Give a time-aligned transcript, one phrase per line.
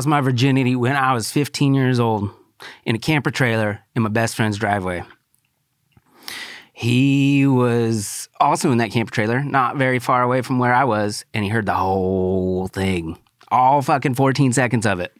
[0.00, 2.30] lost my virginity when I was 15 years old
[2.86, 5.02] in a camper trailer in my best friend's driveway.
[6.72, 11.26] He was also in that camper trailer, not very far away from where I was,
[11.34, 13.18] and he heard the whole thing,
[13.48, 15.12] all fucking 14 seconds of it.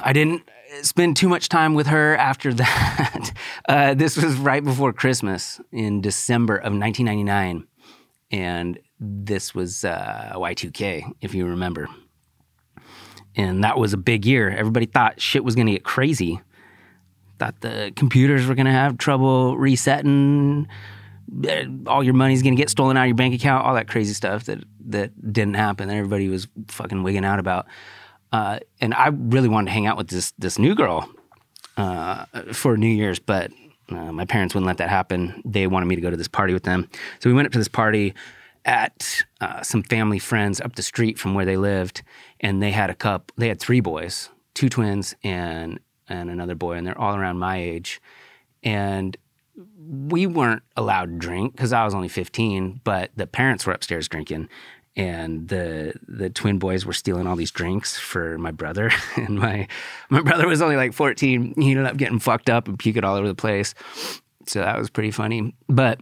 [0.00, 0.48] I didn't
[0.82, 3.32] spend too much time with her after that.
[3.68, 7.66] Uh, this was right before Christmas in December of 1999.
[8.30, 11.88] And this was uh, Y2K, if you remember.
[13.36, 14.50] And that was a big year.
[14.50, 16.40] Everybody thought shit was going to get crazy.
[17.38, 20.68] Thought the computers were going to have trouble resetting.
[21.46, 23.66] Uh, all your money's going to get stolen out of your bank account.
[23.66, 25.88] All that crazy stuff that that didn't happen.
[25.88, 27.66] That everybody was fucking wigging out about.
[28.32, 31.08] Uh, and I really wanted to hang out with this this new girl
[31.76, 33.50] uh, for New Year's, but
[33.90, 35.42] uh, my parents wouldn't let that happen.
[35.44, 36.88] They wanted me to go to this party with them,
[37.20, 38.14] so we went up to this party
[38.64, 42.02] at uh, some family friends up the street from where they lived,
[42.40, 43.32] and they had a cup.
[43.36, 47.58] They had three boys, two twins, and and another boy, and they're all around my
[47.58, 48.00] age,
[48.62, 49.16] and
[49.78, 54.08] we weren't allowed to drink because I was only 15, but the parents were upstairs
[54.08, 54.48] drinking.
[54.98, 58.90] And the the twin boys were stealing all these drinks for my brother.
[59.16, 59.68] And my
[60.08, 63.14] my brother was only like 14 he ended up getting fucked up and puking all
[63.14, 63.74] over the place.
[64.46, 65.54] So that was pretty funny.
[65.68, 66.00] But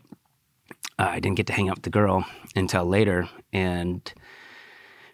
[0.97, 2.25] uh, i didn't get to hang out with the girl
[2.55, 3.29] until later.
[3.53, 4.13] And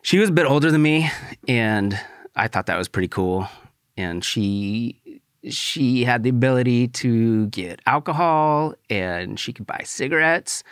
[0.03, 1.11] she was a bit older than me
[1.48, 1.98] and
[2.37, 3.48] i thought that was pretty cool
[3.97, 10.62] and she she had the ability to get alcohol and she could buy cigarettes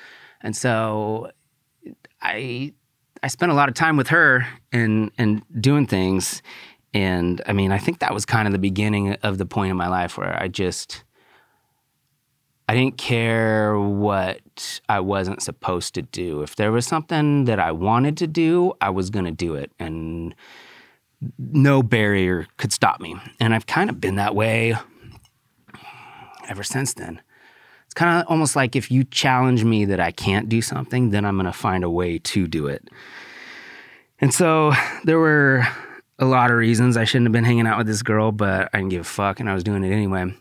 [0.40, 1.30] and so
[2.20, 2.72] I
[3.22, 6.42] I spent a lot of time with her and and doing things.
[6.94, 9.76] And I mean, I think that was kind of the beginning of the point in
[9.76, 11.04] my life where I just
[12.68, 14.40] I didn't care what
[14.88, 16.42] I wasn't supposed to do.
[16.42, 19.72] If there was something that I wanted to do, I was going to do it
[19.78, 20.34] and
[21.38, 23.16] no barrier could stop me.
[23.40, 24.76] And I've kind of been that way
[26.48, 27.20] ever since then.
[27.86, 31.24] It's kind of almost like if you challenge me that I can't do something, then
[31.24, 32.88] I'm going to find a way to do it.
[34.20, 34.72] And so
[35.04, 35.66] there were
[36.18, 38.78] a lot of reasons I shouldn't have been hanging out with this girl, but I
[38.78, 40.34] didn't give a fuck and I was doing it anyway.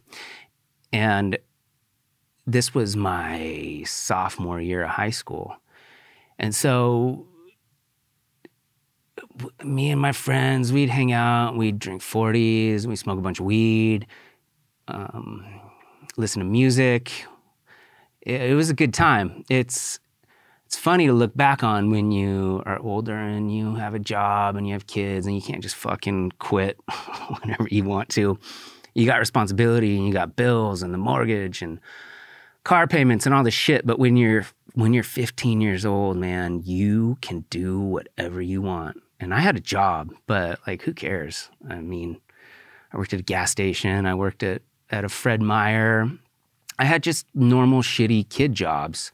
[0.91, 1.37] And
[2.47, 5.55] this was my sophomore year of high school.
[6.39, 7.27] And so
[9.63, 13.45] me and my friends, we'd hang out, we'd drink 40s, we'd smoke a bunch of
[13.45, 14.07] weed,
[14.87, 15.45] um,
[16.15, 17.11] listen to music,
[18.21, 19.43] it, was a good time.
[19.49, 19.99] It's
[20.65, 24.57] it's funny to look back on when you are older and you have a job
[24.57, 26.77] and you have kids and you can't just fucking quit
[27.41, 28.37] whenever you want to.
[28.93, 31.79] You got responsibility and you got bills and the mortgage and
[32.67, 33.87] car payments and all this shit.
[33.87, 39.01] But when you're when you're 15 years old, man, you can do whatever you want.
[39.21, 41.49] And I had a job, but like, who cares?
[41.67, 42.19] I mean,
[42.91, 44.05] I worked at a gas station.
[44.05, 46.11] I worked at at a Fred Meyer.
[46.77, 49.13] I had just normal shitty kid jobs.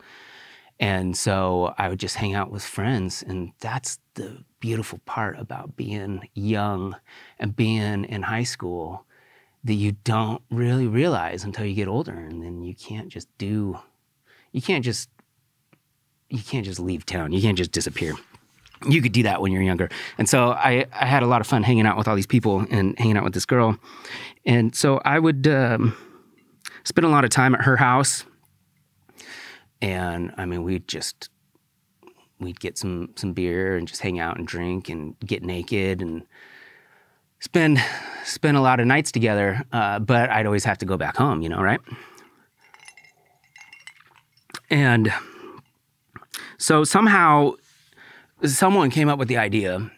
[0.80, 3.24] And so I would just hang out with friends.
[3.25, 6.96] And that's the beautiful part about being young
[7.38, 9.06] and being in high school
[9.63, 12.13] that you don't really realize until you get older.
[12.13, 13.79] And then you can't just do,
[14.51, 15.09] you can't just,
[16.29, 17.31] you can't just leave town.
[17.31, 18.13] You can't just disappear.
[18.88, 19.90] You could do that when you're younger.
[20.18, 22.66] And so I, I had a lot of fun hanging out with all these people
[22.69, 23.78] and hanging out with this girl.
[24.46, 25.96] And so I would, um,
[26.84, 28.25] spent a lot of time at her house.
[29.81, 31.29] And I mean, we'd just
[32.40, 36.25] we'd get some some beer and just hang out and drink and get naked and
[37.44, 37.84] spend
[38.24, 39.64] spend a lot of nights together.
[39.73, 41.82] Uh, but I'd always have to go back home, you know, right?
[44.70, 45.14] And
[46.58, 47.56] so somehow
[48.46, 49.91] someone came up with the idea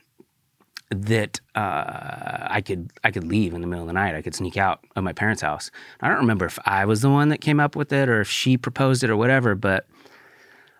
[0.89, 4.15] that uh, I could I could leave in the middle of the night.
[4.15, 5.69] I could sneak out of my parents' house.
[6.01, 8.29] I don't remember if I was the one that came up with it or if
[8.29, 9.53] she proposed it or whatever.
[9.53, 9.85] But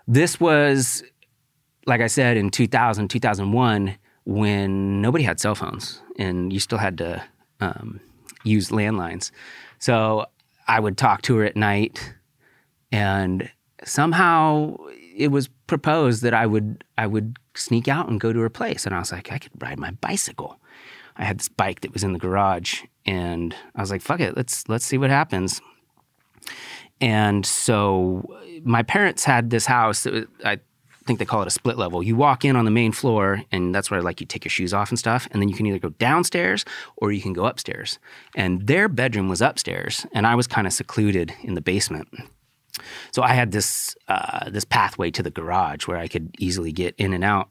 [0.08, 1.04] this was,
[1.86, 6.98] like I said, in 2000, 2001, when nobody had cell phones and you still had
[6.98, 7.24] to
[7.62, 8.00] um,
[8.44, 9.32] use landlines.
[9.80, 10.26] So
[10.68, 12.14] I would talk to her at night,
[12.92, 13.50] and
[13.84, 14.78] somehow
[15.16, 18.86] it was proposed that I would I would sneak out and go to her place.
[18.86, 20.60] And I was like, I could ride my bicycle.
[21.18, 24.36] I had this bike that was in the garage, and I was like, fuck it,
[24.36, 25.62] let's let's see what happens.
[27.02, 28.26] And so
[28.64, 30.06] my parents had this house.
[30.06, 30.60] Was, I
[31.06, 32.02] think they call it a split level.
[32.02, 34.74] You walk in on the main floor, and that's where like you take your shoes
[34.74, 36.66] off and stuff, and then you can either go downstairs
[36.98, 38.00] or you can go upstairs.
[38.36, 42.08] And their bedroom was upstairs, and I was kind of secluded in the basement.
[43.12, 46.96] So I had this uh, this pathway to the garage where I could easily get
[46.98, 47.50] in and out.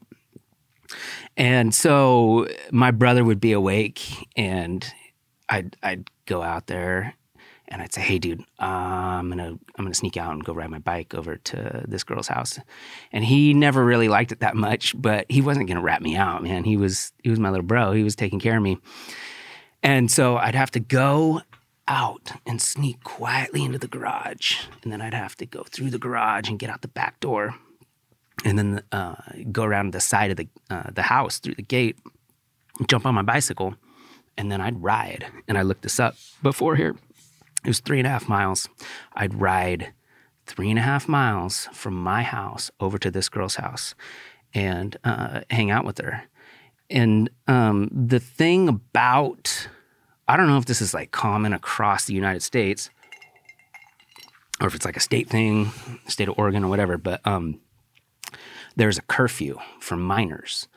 [1.37, 4.85] And so my brother would be awake, and
[5.49, 7.15] I'd I'd go out there,
[7.67, 10.69] and I'd say, "Hey, dude, uh, I'm gonna I'm gonna sneak out and go ride
[10.69, 12.59] my bike over to this girl's house."
[13.11, 16.43] And he never really liked it that much, but he wasn't gonna rat me out,
[16.43, 16.63] man.
[16.63, 17.91] He was he was my little bro.
[17.91, 18.77] He was taking care of me,
[19.83, 21.41] and so I'd have to go
[21.87, 25.99] out and sneak quietly into the garage, and then I'd have to go through the
[25.99, 27.55] garage and get out the back door
[28.43, 29.15] and then uh,
[29.51, 31.97] go around the side of the uh, the house through the gate,
[32.87, 33.75] jump on my bicycle,
[34.37, 35.25] and then I'd ride.
[35.47, 36.95] And I looked this up before here.
[37.65, 38.69] It was three and a half miles.
[39.13, 39.93] I'd ride
[40.45, 43.95] three and a half miles from my house over to this girl's house
[44.53, 46.23] and uh, hang out with her.
[46.91, 49.67] And um, the thing about,
[50.27, 52.91] I don't know if this is like common across the United States
[54.61, 55.71] or if it's like a state thing,
[56.07, 57.59] state of Oregon or whatever, but um,
[58.75, 60.67] there's a curfew for minors.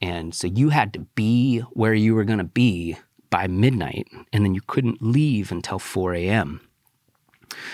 [0.00, 2.98] And so you had to be where you were going to be
[3.34, 6.60] by midnight, and then you couldn't leave until 4 a.m.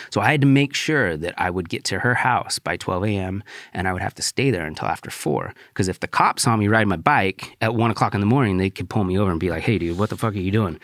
[0.09, 3.05] So I had to make sure that I would get to her house by 12
[3.05, 3.45] a.m.
[3.75, 5.53] and I would have to stay there until after 4.
[5.69, 8.57] Because if the cops saw me riding my bike at 1 o'clock in the morning,
[8.57, 10.51] they could pull me over and be like, hey, dude, what the fuck are you
[10.51, 10.81] doing?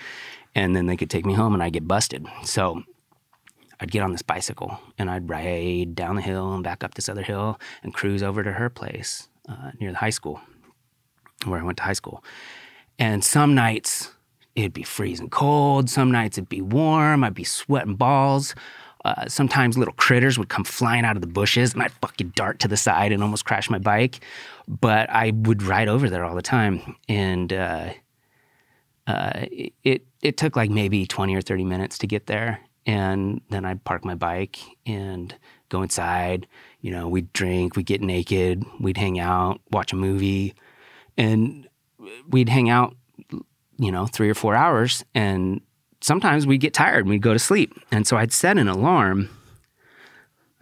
[0.54, 2.26] And then they could take me home and I'd get busted.
[2.44, 2.82] So
[3.80, 7.08] I'd get on this bicycle and I'd ride down the hill and back up this
[7.08, 10.42] other hill and cruise over to her place uh, near the high school
[11.46, 12.22] where I went to high school.
[12.98, 14.10] And some nights
[14.56, 15.88] it'd be freezing cold.
[15.88, 17.22] Some nights it'd be warm.
[17.22, 18.54] I'd be sweating balls.
[19.04, 22.58] Uh, sometimes little critters would come flying out of the bushes and I'd fucking dart
[22.60, 24.18] to the side and almost crash my bike.
[24.66, 26.96] But I would ride over there all the time.
[27.08, 27.92] And uh,
[29.06, 29.44] uh,
[29.84, 33.84] it, it took like maybe 20 or 30 minutes to get there and then I'd
[33.84, 35.34] park my bike and
[35.68, 36.46] go inside.
[36.80, 40.54] You know, we'd drink, we'd get naked, we'd hang out, watch a movie,
[41.18, 41.68] and
[42.28, 42.94] we'd hang out,
[43.78, 45.04] you know, three or four hours.
[45.14, 45.60] And
[46.00, 47.74] sometimes we'd get tired and we'd go to sleep.
[47.90, 49.30] And so I'd set an alarm.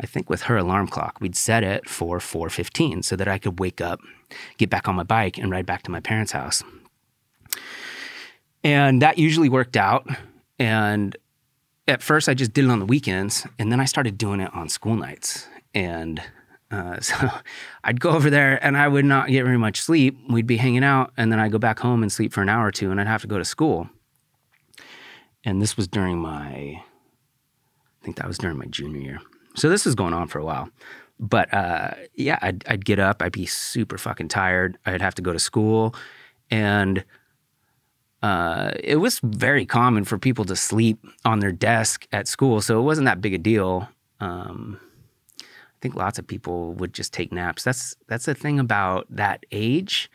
[0.00, 3.60] I think with her alarm clock, we'd set it for 4:15 so that I could
[3.60, 4.00] wake up,
[4.58, 6.62] get back on my bike, and ride back to my parents' house.
[8.64, 10.08] And that usually worked out.
[10.58, 11.16] And
[11.86, 14.52] at first I just did it on the weekends, and then I started doing it
[14.54, 15.48] on school nights.
[15.74, 16.20] And
[16.74, 17.30] uh, so
[17.84, 20.18] I'd go over there, and I would not get very much sleep.
[20.28, 22.66] We'd be hanging out, and then I'd go back home and sleep for an hour
[22.66, 23.88] or two, and I'd have to go to school.
[25.44, 26.82] And this was during my, I
[28.02, 29.20] think that was during my junior year.
[29.56, 30.70] So this was going on for a while.
[31.20, 34.78] But uh, yeah, I'd, I'd get up, I'd be super fucking tired.
[34.84, 35.94] I'd have to go to school,
[36.50, 37.04] and
[38.22, 42.78] uh, it was very common for people to sleep on their desk at school, so
[42.80, 43.88] it wasn't that big a deal.
[44.18, 44.80] Um,
[45.84, 47.62] think lots of people would just take naps.
[47.62, 50.10] That's that's the thing about that age.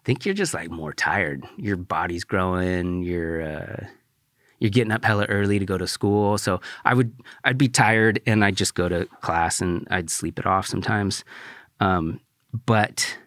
[0.00, 1.44] I think you're just like more tired.
[1.58, 3.02] Your body's growing.
[3.02, 3.86] You're uh,
[4.58, 6.38] you're getting up hella early to go to school.
[6.38, 7.12] So I would
[7.44, 11.24] I'd be tired and I'd just go to class and I'd sleep it off sometimes.
[11.78, 12.20] Um,
[12.64, 13.18] but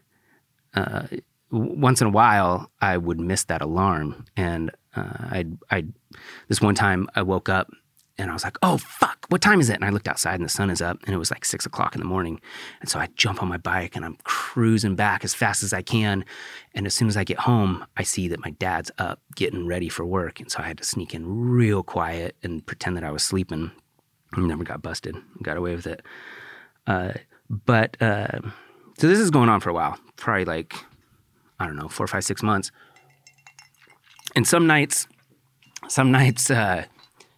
[0.74, 1.04] uh,
[1.52, 5.94] once in a while I would miss that alarm, and uh, I'd, I'd
[6.48, 7.70] this one time I woke up
[8.20, 10.46] and I was like, "Oh fuck, what time is it?" And I looked outside and
[10.46, 12.40] the sun is up, and it was like six o'clock in the morning.
[12.82, 15.82] And so I jump on my bike and I'm cruising back as fast as I
[15.82, 16.26] can.
[16.74, 19.90] And as soon as I get home, I see that my dad's up getting ready
[19.90, 23.12] for work, and so I had to sneak in real quiet and pretend that I
[23.12, 23.72] was sleeping.
[24.34, 25.16] I never got busted.
[25.42, 26.04] Got away with it.
[26.86, 27.14] Uh,
[27.50, 28.40] but uh,
[29.00, 30.76] so this is going on for a while, probably like
[31.60, 32.72] I don't know, four, five, six months.
[34.36, 35.08] And some nights,
[35.88, 36.86] some nights, uh,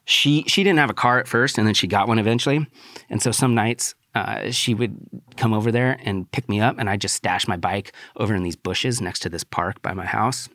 [0.06, 2.68] she she didn't have a car at first, and then she got one eventually.
[3.10, 4.98] And so some nights uh, she would
[5.38, 8.44] come over there and pick me up, and I just stash my bike over in
[8.44, 10.50] these bushes next to this park by my house.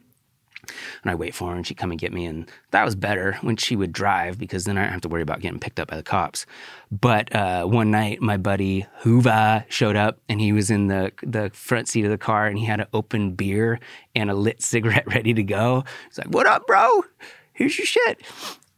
[1.02, 2.26] And I wait for her and she'd come and get me.
[2.26, 5.22] And that was better when she would drive because then I didn't have to worry
[5.22, 6.46] about getting picked up by the cops.
[6.90, 11.50] But uh, one night, my buddy Huva showed up and he was in the, the
[11.50, 13.80] front seat of the car and he had an open beer
[14.14, 15.84] and a lit cigarette ready to go.
[16.08, 17.04] He's like, What up, bro?
[17.52, 18.22] Here's your shit.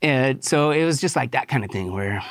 [0.03, 2.23] And so it was just like that kind of thing where,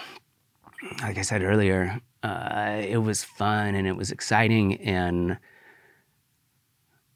[1.02, 4.78] like I said earlier, uh, it was fun and it was exciting.
[4.82, 5.38] And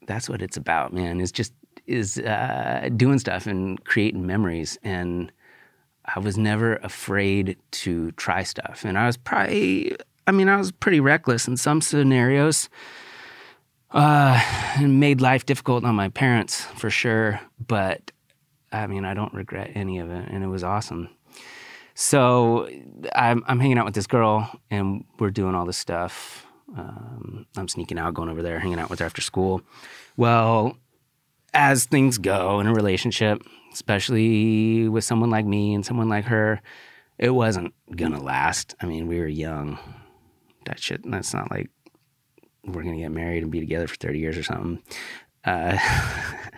[0.08, 1.54] that's what it's about, man, is just
[1.88, 4.78] is uh, doing stuff and creating memories.
[4.84, 5.32] And
[6.06, 8.84] I was never afraid to try stuff.
[8.86, 9.96] And I was probably,
[10.28, 12.70] I mean, I was pretty reckless in some scenarios.
[13.94, 14.42] Uh,
[14.78, 17.42] and made life difficult on my parents for sure.
[17.68, 18.12] But
[18.72, 20.30] I mean, I don't regret any of it.
[20.30, 21.10] And it was awesome.
[21.94, 22.70] So
[23.16, 26.46] I'm, I'm hanging out with this girl and we're doing all this stuff
[26.78, 29.62] Um, I'm sneaking out, going over there, hanging out with her after school.
[30.16, 30.78] Well,
[31.54, 33.42] as things go in a relationship,
[33.74, 36.62] especially with someone like me and someone like her,
[37.18, 38.74] it wasn't gonna last.
[38.82, 39.78] I mean, we were young.
[40.66, 41.70] That shit, that's not like
[42.66, 44.82] we're gonna get married and be together for 30 years or something.
[45.44, 45.78] Uh,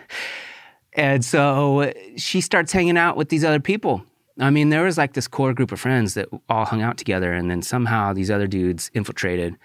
[0.94, 4.04] and so she starts hanging out with these other people.
[4.38, 7.32] I mean, there was like this core group of friends that all hung out together,
[7.32, 9.56] and then somehow these other dudes infiltrated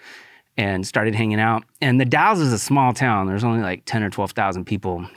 [0.58, 1.64] and started hanging out.
[1.82, 3.28] And the Dalles is a small town.
[3.28, 5.08] There's only like 10 or 12,000 people.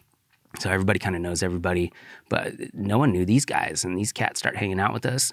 [0.58, 1.92] So everybody kind of knows everybody,
[2.28, 3.84] but no one knew these guys.
[3.84, 5.32] And these cats start hanging out with us.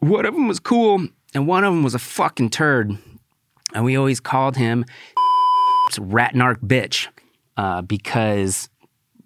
[0.00, 2.96] One of them was cool, and one of them was a fucking turd.
[3.72, 4.84] And we always called him
[5.98, 7.08] Rat Narc Bitch
[7.56, 8.68] uh, because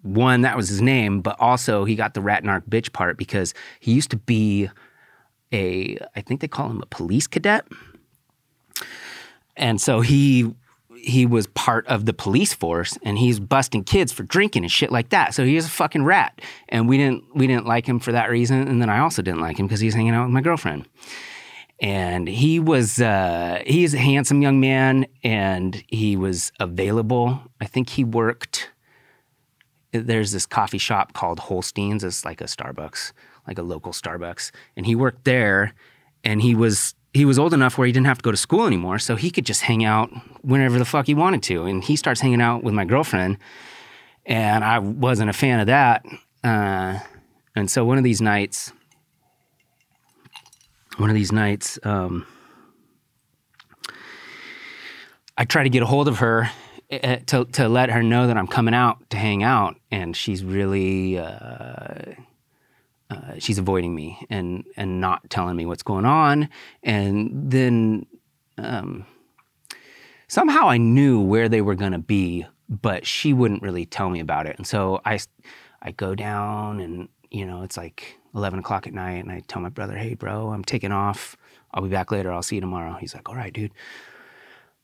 [0.01, 3.53] one, that was his name, but also he got the Rat Narc Bitch part because
[3.79, 4.69] he used to be
[5.53, 7.65] a, I think they call him a police cadet.
[9.55, 10.55] And so he
[11.01, 14.91] he was part of the police force and he's busting kids for drinking and shit
[14.91, 15.33] like that.
[15.33, 16.39] So he was a fucking rat.
[16.69, 18.67] And we didn't we didn't like him for that reason.
[18.67, 20.87] And then I also didn't like him because he was hanging out with my girlfriend.
[21.79, 27.41] And he was uh, he's a handsome young man and he was available.
[27.59, 28.69] I think he worked
[29.91, 32.03] there's this coffee shop called Holstein's.
[32.03, 33.11] It's like a Starbucks,
[33.47, 34.51] like a local Starbucks.
[34.75, 35.73] And he worked there
[36.23, 38.65] and he was he was old enough where he didn't have to go to school
[38.65, 40.09] anymore, so he could just hang out
[40.43, 41.65] whenever the fuck he wanted to.
[41.65, 43.37] And he starts hanging out with my girlfriend,
[44.25, 46.05] and I wasn't a fan of that.
[46.41, 46.99] Uh,
[47.53, 48.71] and so one of these nights,
[50.95, 52.25] one of these nights, um,
[55.37, 56.49] I try to get a hold of her
[56.91, 61.17] to to let her know that I'm coming out to hang out, and she's really.
[61.17, 62.13] Uh,
[63.09, 66.47] uh, she's avoiding me and and not telling me what's going on.
[66.81, 68.05] And then
[68.57, 69.05] um,
[70.29, 74.47] somehow I knew where they were to be, but she wouldn't really tell me about
[74.47, 74.57] it.
[74.57, 75.19] And so I
[75.81, 79.61] I go down and you know it's like eleven o'clock at night, and I tell
[79.61, 81.35] my brother, "Hey, bro, I'm taking off.
[81.73, 82.31] I'll be back later.
[82.31, 83.73] I'll see you tomorrow." He's like, "All right, dude."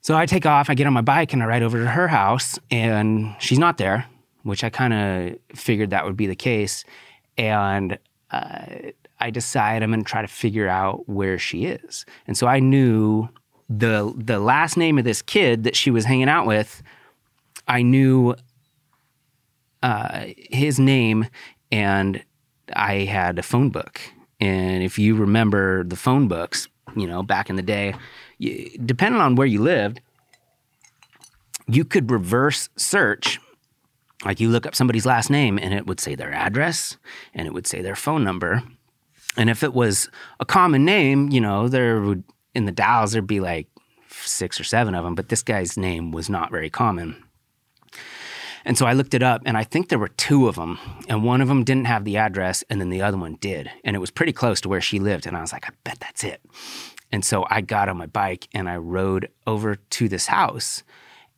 [0.07, 0.69] So I take off.
[0.69, 3.77] I get on my bike and I ride over to her house, and she's not
[3.77, 4.05] there,
[4.43, 6.85] which I kind of figured that would be the case.
[7.37, 7.99] And
[8.31, 8.67] uh,
[9.19, 12.05] I decide I'm going to try to figure out where she is.
[12.25, 13.27] And so I knew
[13.67, 16.81] the the last name of this kid that she was hanging out with.
[17.67, 18.33] I knew
[19.83, 21.25] uh, his name,
[21.69, 22.23] and
[22.73, 23.99] I had a phone book.
[24.39, 27.93] And if you remember the phone books, you know, back in the day,
[28.39, 30.01] depending on where you lived,
[31.67, 33.39] you could reverse search
[34.25, 36.97] like you look up somebody's last name and it would say their address
[37.33, 38.63] and it would say their phone number.
[39.37, 42.23] And if it was a common name, you know, there would,
[42.55, 43.67] in the Dalles, there'd be like
[44.09, 47.23] six or seven of them, but this guy's name was not very common.
[48.65, 50.77] And so I looked it up, and I think there were two of them,
[51.07, 53.71] and one of them didn't have the address, and then the other one did.
[53.85, 55.25] And it was pretty close to where she lived.
[55.25, 56.41] And I was like, I bet that's it.
[57.11, 60.83] And so I got on my bike and I rode over to this house,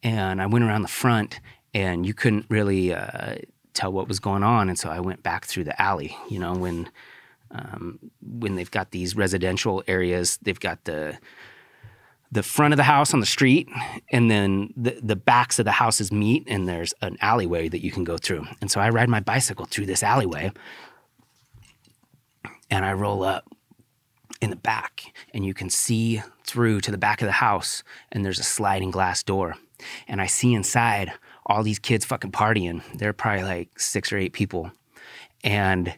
[0.02, 1.40] and I went around the front,
[1.74, 3.36] and you couldn't really uh,
[3.74, 4.70] tell what was going on.
[4.70, 6.16] And so I went back through the alley.
[6.30, 6.90] You know, when
[7.52, 11.18] um, when they've got these residential areas, they've got the
[12.32, 13.68] the front of the house on the street,
[14.12, 17.92] and then the, the backs of the houses meet, and there's an alleyway that you
[17.92, 18.46] can go through.
[18.62, 20.52] And so I ride my bicycle through this alleyway,
[22.70, 23.46] and I roll up
[24.42, 28.24] in the back, and you can see through to the back of the house, and
[28.24, 29.56] there's a sliding glass door.
[30.08, 31.12] And I see inside
[31.46, 32.82] all these kids fucking partying.
[32.98, 34.72] They're probably like six or eight people.
[35.44, 35.98] And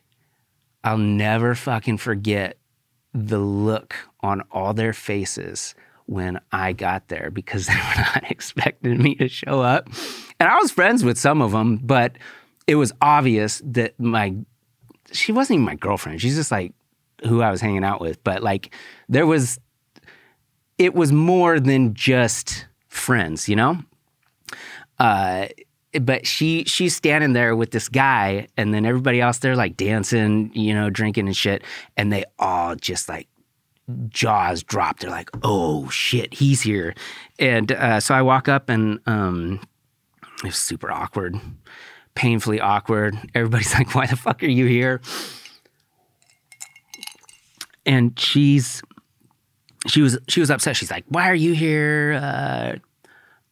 [0.84, 2.58] I'll never fucking forget
[3.14, 9.02] the look on all their faces when I got there because they were not expecting
[9.02, 9.88] me to show up.
[10.40, 12.18] And I was friends with some of them, but
[12.68, 14.36] it was obvious that my
[15.12, 16.22] she wasn't even my girlfriend.
[16.22, 16.74] She's just like
[17.24, 18.74] who I was hanging out with, but like
[19.10, 19.60] there was
[20.78, 23.78] it was more than just friends, you know?
[24.98, 25.48] Uh,
[26.02, 30.52] but she she's standing there with this guy, and then everybody else they're like dancing,
[30.54, 31.64] you know, drinking and shit,
[31.98, 33.28] and they all just like
[34.08, 35.00] jaws drop.
[35.00, 36.94] They're like, "Oh shit, he's here!"
[37.40, 39.60] And uh, so I walk up, and um,
[40.44, 41.36] it was super awkward,
[42.16, 43.18] painfully awkward.
[43.36, 45.02] Everybody's like, "Why the fuck are you here?"
[47.86, 48.82] And she's
[49.88, 50.76] she was she was upset.
[50.76, 52.76] She's like, "Why are you here?" Uh,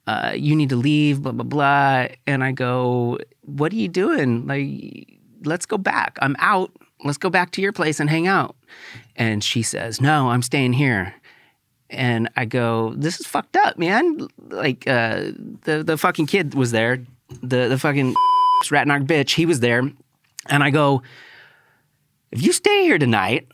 [0.08, 2.08] uh, you need to leave, blah, blah, blah.
[2.26, 4.48] And I go, what are you doing?
[4.48, 6.18] Like, let's go back.
[6.20, 6.72] I'm out.
[7.04, 8.56] Let's go back to your place and hang out.
[9.16, 11.14] And she says, no, I'm staying here.
[11.92, 15.32] and I go, "This is fucked up, man." Like uh,
[15.66, 17.04] the the fucking kid was there,
[17.42, 18.14] the the fucking
[18.72, 19.34] Rat Narc bitch.
[19.36, 19.80] He was there,
[20.50, 21.02] and I go,
[22.32, 23.48] "If you stay here tonight."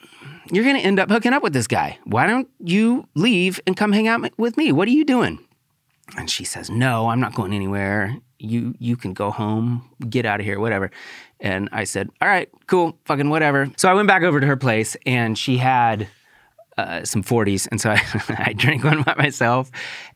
[0.52, 1.98] You're going to end up hooking up with this guy.
[2.04, 4.72] Why don't you leave and come hang out with me?
[4.72, 5.40] What are you doing?
[6.18, 8.16] And she says, "No, I'm not going anywhere.
[8.38, 10.92] You you can go home, get out of here, whatever."
[11.40, 14.56] And I said, "All right, cool, fucking whatever." So I went back over to her
[14.56, 16.08] place, and she had
[16.78, 18.02] uh, some 40s, and so I,
[18.50, 19.72] I drank one by myself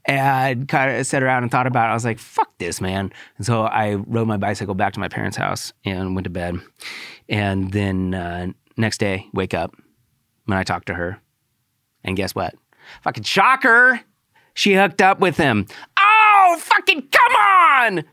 [0.05, 1.91] and kind of sat around and thought about it.
[1.91, 5.09] I was like, "Fuck this, man!" And so I rode my bicycle back to my
[5.09, 6.55] parents' house and went to bed.
[7.29, 9.74] And then uh, next day, wake up
[10.49, 11.21] when I talked to her,
[12.03, 12.55] and guess what?
[13.03, 14.01] Fucking shocker!
[14.55, 15.67] She hooked up with him.
[15.97, 18.03] Oh, fucking come on!